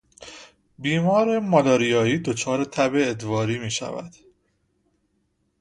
[0.79, 4.13] بیمار مالاریایی دچار تب ادواری میشود.